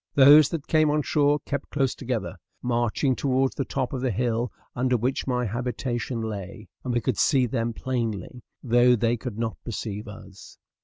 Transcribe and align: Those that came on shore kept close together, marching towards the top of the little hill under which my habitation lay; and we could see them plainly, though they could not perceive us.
Those 0.15 0.49
that 0.49 0.65
came 0.65 0.89
on 0.89 1.03
shore 1.03 1.37
kept 1.45 1.69
close 1.69 1.93
together, 1.93 2.37
marching 2.63 3.15
towards 3.15 3.53
the 3.53 3.63
top 3.63 3.93
of 3.93 4.01
the 4.01 4.07
little 4.07 4.17
hill 4.17 4.51
under 4.75 4.97
which 4.97 5.27
my 5.27 5.45
habitation 5.45 6.21
lay; 6.21 6.67
and 6.83 6.91
we 6.91 7.01
could 7.01 7.19
see 7.19 7.45
them 7.45 7.71
plainly, 7.71 8.41
though 8.63 8.95
they 8.95 9.15
could 9.15 9.37
not 9.37 9.57
perceive 9.63 10.07
us. 10.07 10.57